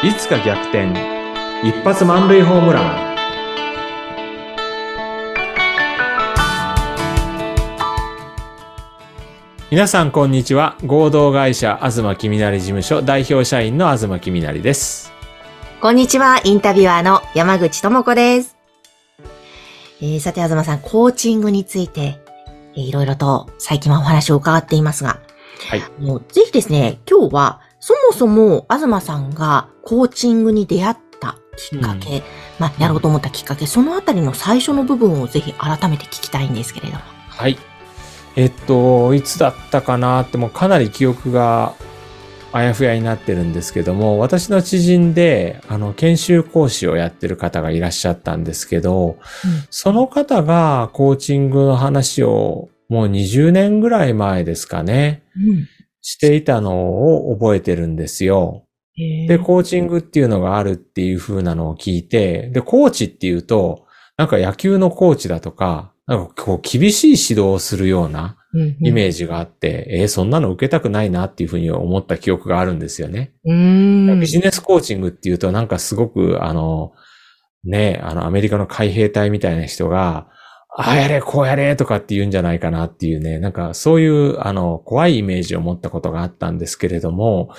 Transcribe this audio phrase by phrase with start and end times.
[0.00, 0.92] いつか逆転。
[1.64, 3.16] 一発満塁ホームラン。
[9.72, 10.78] 皆さんこんにちは。
[10.86, 15.12] 合同会社東きみなり事務所代表社員の東きみなりです。
[15.80, 18.56] こんにちは、インタビュアーの山口智子です。
[20.00, 22.20] えー、さて、東さん、コーチングについて、
[22.76, 25.18] えーいろいろと最近はお話を伺っていますが、
[25.68, 25.82] はい。
[25.82, 32.22] あのぜひですね、今日は、そもそも東さんがコーチングに出会ったきっかけ、
[32.58, 37.00] まあ、やろうと思ったきっかけ、そのあたりの最初の部分をぜひ改めて聞きたいんですけれども。
[37.30, 37.56] はい。
[38.36, 41.76] えっといつだったかなってもうかなり記憶が
[42.52, 49.16] あやふやになってるんですけども私の知人であの研修講師をやってる方がいらっしゃったんですけど、
[49.70, 55.68] その方がコーチングの話をもう20年ぐらい前ですかね、うん。
[56.08, 58.64] していたのを覚えてるんですよ。
[58.96, 63.84] で、コーチングっていうのがあるっていう風なのを聞いて、で、コーチっていうと、
[64.16, 68.38] なんか野球のコーチだとか、なんかこう厳しい指導をするような
[68.80, 73.34] イメージがあって、えーそんなの受けたくないなっていう風に思った記憶があるんですよね。
[74.18, 76.92] ビジネスコーチングっていうとなんかすごくあの、
[77.64, 80.28] ね、あのアメリカの海兵隊みたいな人が、
[80.80, 87.50] ああやれ、こうやれとかって言うんじゃないかなっていうね、なんかそういうあの怖いイメージを持ったことがあったんですけれども、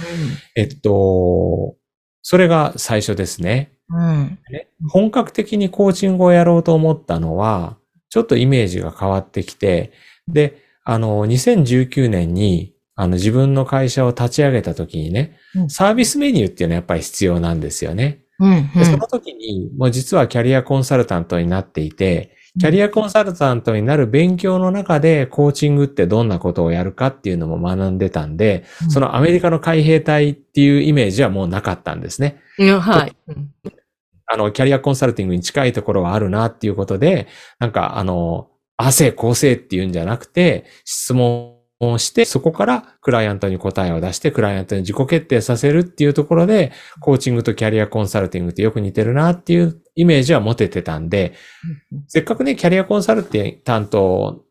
[0.55, 1.75] えっと、
[2.21, 3.73] それが最初ですね。
[3.89, 4.39] うん。
[4.49, 7.77] ね本格的にコーチングをやろうと思ったのは、
[8.09, 9.91] ちょっとイメージが変わってきて、
[10.29, 18.23] で、あの、2019年に、あの、自分の会社を立ち上げた時にね、うんサービスメニューっていうのはやっぱり必要なんですよね。
[18.39, 18.71] うん。
[18.73, 32.41] でその時に、もう実はキャリアコンサルタントになっていて、キャリアコンサルタントになる勉強の中で、コーチングってどんなことをやるかっていうのも学んでたんで、うんそのアメリカの海兵隊っていうイメージはもうなかったんですね。
[32.57, 33.15] うん、はい。
[33.27, 33.51] うん
[34.31, 51.33] あの、キャリアコンサルティングに近いところはあるなっていうことで、なんか、あの、汗、構成っていうんじゃなくて、質問をして、そこからクライアントに答えを出して、クライアントに自己決定させるっていうところで、コーチングとキャリアコンサルティングってよく似てるなっていうイメージは持ててたんで、
[52.07, 53.23] せっかくね、キャリアコンサル
[53.63, 54.43] タント、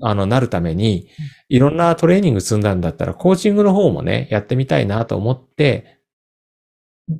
[0.00, 1.08] あの、なるために、
[1.48, 5.98] いろんなトレーニング積んだんだったら、コーチングの方もね、やってみたいなと思って、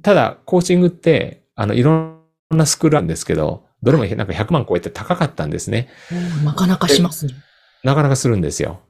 [0.02, 5.88] ただ、コーチングって、あの、いろんなスクールあるんですけど、どれもなんか100万超えて高かったんですね。
[6.10, 7.34] うんなかなかしますね。
[7.82, 8.80] なかなかするんですよ。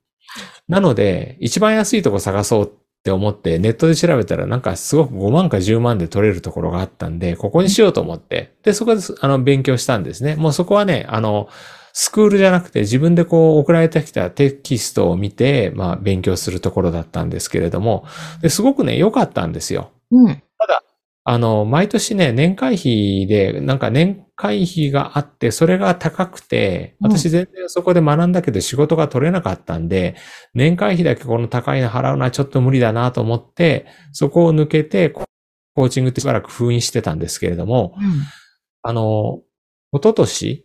[0.72, 2.70] なので、一番安いとこ探そうっ
[3.04, 10.34] て思って、ネットで調べたら、なんかすごく5万か10万で取れるところがあったんで、ここにしようと思って、で、そこで、あの、勉強したんですね。
[10.34, 11.50] もうそこはね、あの、
[11.92, 18.06] スクールじゃなくて自分でこう送られてきたテキストを見て、まあ勉強するところだったんですけれども、
[18.40, 19.90] ですごくね、良かったんですよ。
[20.10, 20.42] うん。
[21.24, 30.16] あの、毎年ね、年会費で、なんか年会費があって、それが高くて、うん私全然そこで学んだけど仕事が取れなかったんで、
[30.52, 38.04] 年会費だけこの高いの払うのはちょっと無理だなと思って、そこを抜けて、コーチングってしばらく封印してたんですけれども、うん。
[38.82, 39.42] あの、
[39.92, 40.64] 一昨年、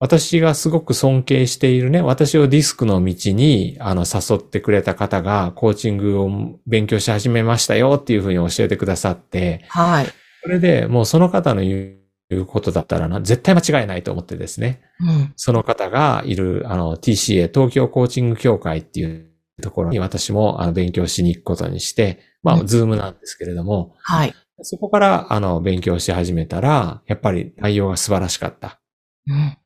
[0.00, 10.06] 私がすごく尊敬しているね、私をディスクの道に、あの、誘ってくれた方が、コーチングを勉強し始めましたよっていうふうに教えてくださって、はい。
[10.42, 12.01] それでもうその方の言う
[12.46, 15.32] ことだったらな、絶対間違いないと思ってですね、うん。
[15.36, 24.34] その方がいる、あの、TCA、東京コーチング協会っていうところに私もあの勉強しに行くことにして、まあ、うんズームなんですけれども、はい。
[24.62, 28.80] そこから、あの、勉強し始めたら、やっぱり内容が素晴らしかった。
[29.26, 29.56] うん。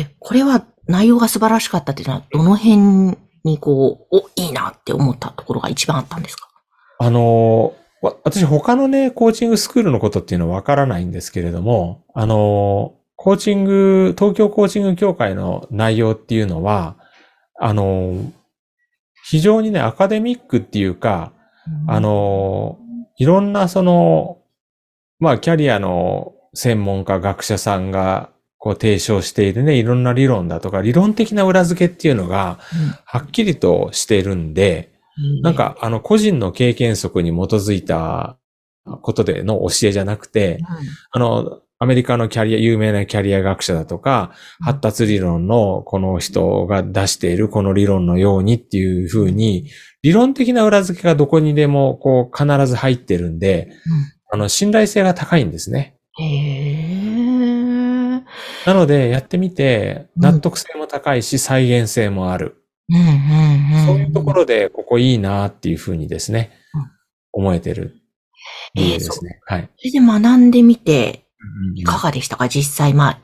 [0.00, 6.48] え、これは内容が素晴らしかったっていうのは、どの辺にこう、お、いいなって思ったところが一番あったんですか？
[6.98, 16.96] あの、わ私他のね、コーチングスクールのことっていうのはわからないんですけれども、あの、コーチング、東京コーチング協会の内容っていうのは、
[17.60, 18.32] あの、
[19.24, 21.32] 非常にね、アカデミックっていうか、
[21.86, 22.78] あ、の、
[23.18, 24.38] いろんなその、
[25.20, 32.58] まあ、キャリアの専門家、学者さんが、こう提唱しているね、いろんな理論だとか、理論的な裏付けっていうのが、
[33.04, 34.91] はっきりとしているんで、うん
[35.42, 38.38] なん、か、あの、個人の経験則に基づいた
[39.02, 40.58] ことでの教えじゃなくて、
[41.10, 49.68] あの、アメリカのキャリア、有名なキャリア学者だとか、発達理論のこの人が出しているこの理論のようにっていうふうに、
[50.02, 53.72] 理論的な裏付けがどこにでもこう必ず入ってるんで、
[54.30, 55.96] あの、信頼性が高いんですね。
[58.64, 62.61] なので、やってみて、納得性も高いし、再現性もある。
[62.88, 63.86] うんうんうん。
[63.86, 66.82] そういうところで、ここいいなっていうふうにですね、うん
[67.34, 67.96] 思えてる
[68.74, 69.40] 理由ですね。
[69.46, 69.70] はい。
[69.78, 72.48] それで学んでみて、うんいかがでしたか？
[72.48, 73.20] 実際、まあ、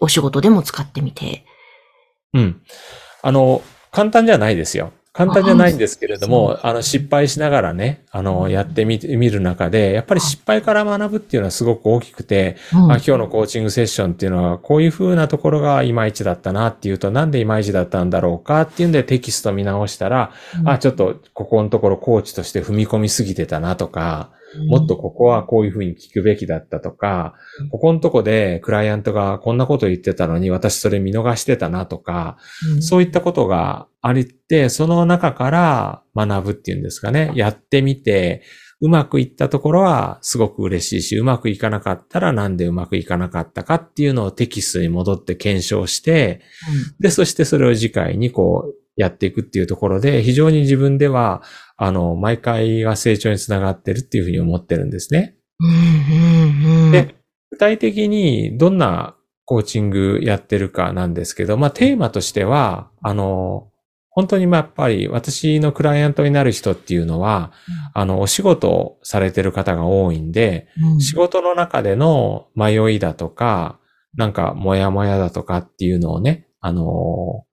[0.00, 1.44] お仕事でも使ってみて。
[2.32, 2.62] うん。
[3.20, 4.92] あの、簡単じゃないですよ。
[5.18, 12.92] 簡単じゃないんですけれども、あの、失敗しながらね、あの、やってみて、みる中で、やっぱり失敗から学ぶっていうのはすごく大きくて、うん。
[12.92, 20.30] あ今日のコーチングセッションっていうのは、こういう風なところがいまいちだったなっていうと、なんでいまいちだったんだろうかっていうんでテキスト見直したら、
[20.64, 24.30] あ、ちょっとここのところコーチとして踏み込みすぎてたなとか、
[24.68, 32.38] もっとここはこういうふうに聞くべきだったとかうん、ここのとこでクライアントがこんなこと言ってたのに私それ見逃してたなとか、
[32.74, 32.82] うん。
[32.82, 37.32] そういったことがありって、その中から学ぶっていうんですかね。
[37.34, 38.42] やってみて、
[38.80, 46.42] うまくいったところはすごく嬉しいし、うまくいかなかったらなんでうまくいかなかったかっていうのをテキストに戻って検証して、
[47.00, 51.42] で、そしてそれを次回にこうやっていくっていうところで、非常に自分では、
[51.76, 55.36] あの、毎回が成長につながってるっていうふうに思ってるんですね。
[56.90, 57.14] で、
[57.52, 59.14] 具体的にどんな
[59.44, 63.70] コーチングやってるかなんですけど、まあテーマとしては、あの、
[64.10, 67.52] 本当にまあやっぱり私のクライアントになる人っていうのは、
[67.94, 71.00] あの、お仕事をされてる方が多いんで、うん。
[71.00, 73.78] 仕事の中での迷いだとか、
[74.16, 77.44] なんかモヤモヤだとかっていうのをね、あの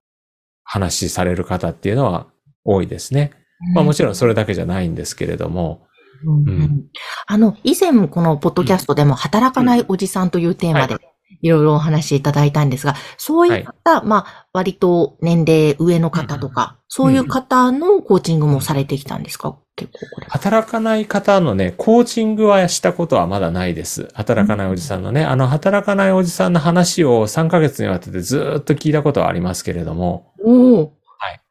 [0.66, 2.28] 話しされる方っていうのは
[2.66, 3.32] 多いですね。
[3.74, 5.86] まあもちろんそれだけじゃないんですけれども、
[6.26, 6.86] うんうん。
[7.28, 10.98] あの、以前このポッドキャストでも働かないおじさんというテーマで
[11.42, 19.58] いろいろお話しいただいたんですが、そういった、まあ、割と年齢上の方とか、そういう方のコーチングもされてきたんですか？
[19.76, 20.28] 結構これ。
[20.30, 24.08] 働かない方のね、コーチングはしたことはまだないです。
[24.14, 30.94] 働かないおじさんのね、あの、働かないおじさんの話を3ヶ月にわたってずーっと聞いたことはありますけれども、おお。
[31.18, 31.42] はい。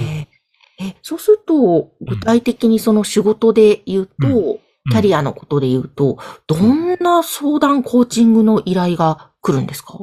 [0.00, 0.26] へ
[0.80, 0.84] え。
[0.86, 4.58] え、そうすると、具体的にその仕事で言うと、
[4.90, 9.98] キャリアのことで言うと、どんな相談コーチングの依頼が来るんですか？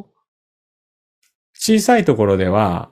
[1.53, 2.89] 小さいところでは、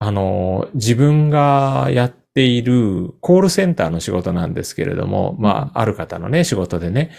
[0.00, 7.12] あの、自分がやっているコールセンターの仕事なんですけれども、まあ、ある方のね、仕事でね。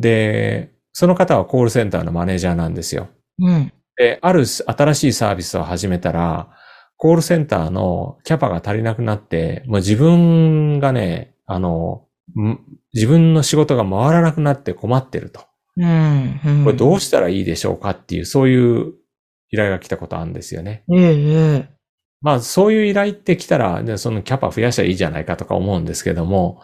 [0.00, 3.08] で、その方はコールセンターのマネージャーなんですよ。
[3.38, 3.72] うん。
[3.96, 6.48] で、ある新しいサービスを始めたら、
[6.96, 12.11] コールセンターのキャパが足りなくなって、もう自分がね、あの、ん
[12.94, 15.42] 自分の仕事が回らなくなって困ってると。
[15.76, 16.40] うん。
[16.44, 18.92] うんこれどうしたらいいでしょうかっていう、そういう
[19.50, 20.84] 依頼が来たことあるんですよね。
[20.92, 21.68] ええええ
[22.22, 26.62] まあ、そういう依頼って来たら、そのキャパ増やしたらいいじゃないかとか思うんですけども、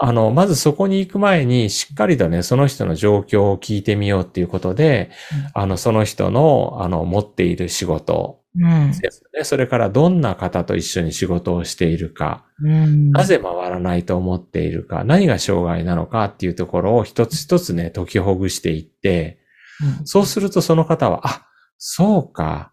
[0.00, 5.10] あの、まずそこに行く前に、しっかりとね、その人の状況を聞いてみようっていうことで、
[5.54, 8.88] あの、その人の、あの、持っている仕事、うん。
[8.92, 9.44] ですね。
[9.44, 13.10] それからどんな方と一緒に仕事をしているか、うん。
[13.10, 19.38] なぜ回らないと思っているか、何が障害なのかっていうところを一つ一つね、解きほぐしていって、
[19.80, 21.46] うんそうするとその方は、あ、
[21.76, 22.72] そうか、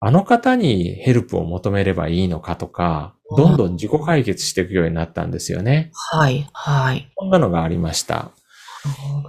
[0.00, 5.90] あの方にヘルプを求めればいいのかとか、どんどん自己解決していくようになったんですよね。
[6.10, 7.10] はい、はい。
[7.14, 8.32] こんなのがありました。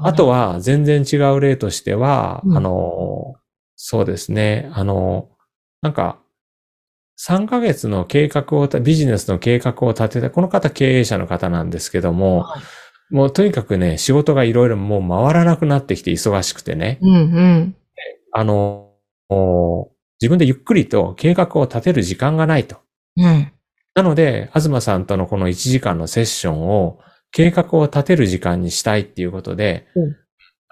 [0.02, 3.36] あとは、全然違う例としては、うんあの、
[3.76, 5.30] そうですね、あの、
[5.84, 6.18] なんか、
[7.20, 12.62] 3ヶ月の計画を、ビジネスの計画を立てた、この方経営者の方なんですけども、はい
[13.10, 17.76] もうとにかくね、仕事がいろいろもう回らなくなってきて忙しくてね、うん、うん。
[18.32, 18.90] あの、
[20.20, 22.78] 自分でゆっくりと計画を立てる時間がないと。
[23.18, 23.52] うん。
[23.94, 30.23] なので、東さんとのこの1時間のセッションを計画を立てる時間にしたいっていうことで、うん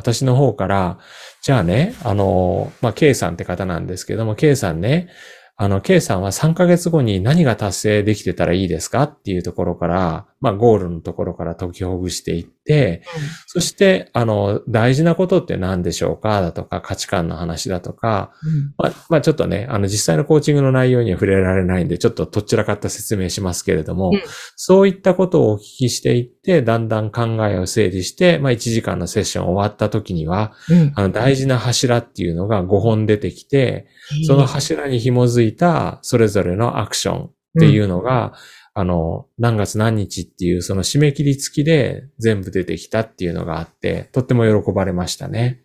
[0.02, 0.98] 私の方から、
[1.44, 5.10] じゃあね、あの、まあ、K さんって方なんですけども、K さんね、
[5.56, 13.04] あの、K さんは3ヶ月後に何が達成できてたらいいですかっていうところから、まあ、ゴールのところから解きほぐしていって、
[13.46, 16.42] そして、あの、大事なことって何でしょうか？
[16.42, 18.74] だとか、価値観の話だとか、うん。
[18.76, 24.22] まあ、まあちょっとね、あの実際のコーチングの内容には触れられないんで、ちょっととっちらかった説明しますけれども、うん。
[24.56, 30.92] そういったことをお聞きしていって、だんだん考えを整理して、まあ1時間のセッション終わった時には、うん。
[30.96, 33.86] あの大事な柱っていうのが5本出てきて、
[34.26, 37.30] その柱に紐づいたそれぞれのアクションっ
[37.60, 38.34] ていうのが、
[38.74, 45.62] あの、何月何日っていうその締め切り付きで全部出てきたっていうのがあって、とっても喜ばれましたね。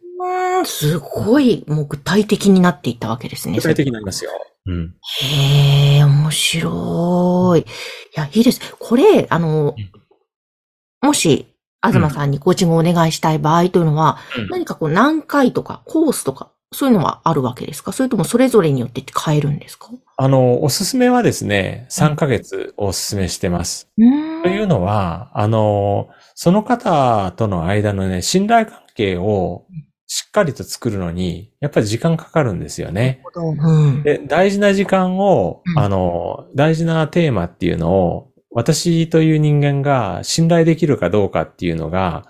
[0.59, 3.57] うん、すごい、もう具体的になっていったわけですね。
[3.57, 4.31] 具体的になりますよ。
[4.67, 4.95] うん。
[5.21, 7.61] へえ、面白い。
[7.61, 7.65] い
[8.15, 8.61] や、いいです。
[8.79, 9.77] これ、あの、
[11.01, 11.47] もし、
[11.85, 17.93] 東さんにコーチングをお願いしたい場合というのは、うん何かこう何回とかコースとか、そういうのはあるわけですか？
[17.93, 19.91] それともそれぞれによって変えるんですか？
[20.19, 23.91] あの、おすすめはですね、3ヶ月おすすめしてます。
[23.99, 29.67] うんというのは、あの、その方との間のね、信頼関係を
[30.07, 33.23] しっかりと作るのに、やっぱり時間かかるんですよね。
[33.35, 34.03] うん。
[34.05, 42.25] で、大事な時間を、うんあの、大事なテーマっていうのを、私という人間が信頼できるかどうかっていうのが、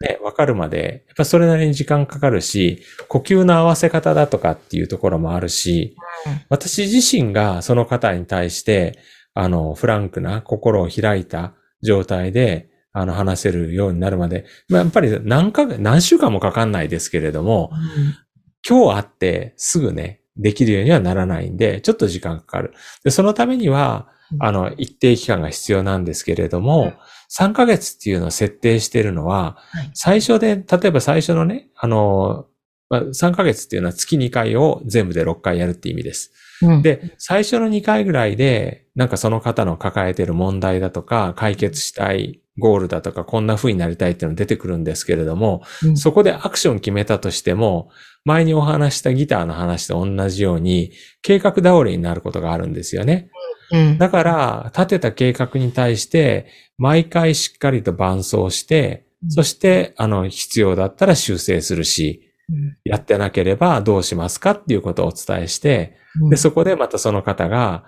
[0.00, 9.00] ね、わかるまで、やっぱそれなりに時間かかるし、呼吸の合わせ方だとかっていうところもあるしうん、私自身がその方に対して、
[9.34, 17.72] あの、フランクな心を開いた状態で、あの、話せるようになるまで、まあ、やっぱり何ヶ月、何週間もかかんないですけれども、
[18.64, 22.74] 今日会ってすぐね、できるようにはならないんで、ちょっと時間かかる。
[23.02, 26.92] で、そのためにはう、んあの、一定期間が必要なんですけれども、
[27.36, 32.46] 3ヶ月っていうのを設定しているのははい、最初で、例えば最初のね、あの、
[32.88, 36.32] まあ3ヶ月っていうのは月2回を全部で6回やるって意味です。
[36.66, 45.96] うん、で、最初の2回ぐらいで、なんかその方の抱えている問題だとか、解決したいゴールだとか、こんな風になりたいっていうの出てくるんですけれども、うん。
[45.96, 47.90] そこでアクション決めたとしても、
[48.24, 50.92] 前にお話したギターの話と同じように、
[51.22, 53.30] 計画倒れになることがあるんですよね。
[53.72, 56.46] うん、だから、立てた計画に対して、
[56.78, 62.23] 毎回しっかりと伴走して、そして、あの、必要だったら修正するし、うん
[62.84, 65.96] やってなければどうしますかっていうことをお伝えして、
[66.30, 67.84] で、そこでまたその方が、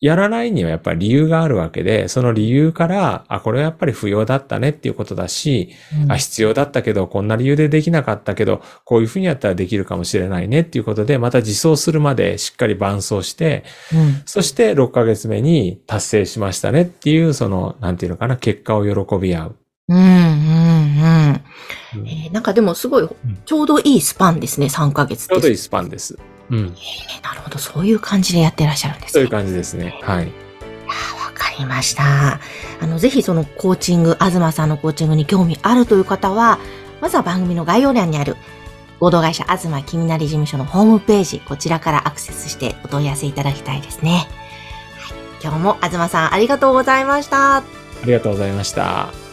[0.00, 5.70] やらないにはやっぱり理由があるわけで、その理由から、あ、これはやっぱり不要だったねっていうことだし、
[6.04, 6.12] うん。
[6.12, 14.22] あ、必要だったけど、こんな理由でできなかったけど、こういうふうにやったらできるかもしれないねっていうことで、また自走するまでしっかり伴走して、うん。
[14.24, 19.56] そして6ヶ月目に達成しましたねっていう、その、なんていうのかな、結果を喜び合う。
[19.88, 20.67] うん、うん、
[21.94, 22.00] うん。
[22.00, 23.08] うんえーなんかでもすごい、
[23.44, 26.18] ちょうどいいスパンですね、3ヶ月ちょうどいいスパンです。
[26.50, 26.58] うん。
[26.58, 29.12] えーなるほど、そういう感じでやってらっしゃるんですね。
[29.12, 29.98] そういう感じですね。
[30.02, 30.26] はい。
[30.26, 30.32] わ
[31.34, 32.40] かりました。
[32.80, 36.58] あの、ぜひそのコーチング、東さんのコーチングに興味あるという方は、
[37.00, 38.36] まずは番組の概要欄にある、
[39.00, 44.26] 合同会社東きみなり事務所のホームページ、こちらからアクセスしてお問い合わせいただきたいですね。
[44.98, 47.58] はい、今日も東さんありがとうございました。
[47.58, 47.62] あ
[48.04, 49.27] りがとうございました。